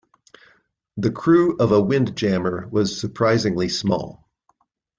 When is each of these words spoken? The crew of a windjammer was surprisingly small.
The 0.97 1.11
crew 1.11 1.57
of 1.57 1.71
a 1.71 1.79
windjammer 1.79 2.67
was 2.71 2.99
surprisingly 2.99 3.69
small. 3.69 4.27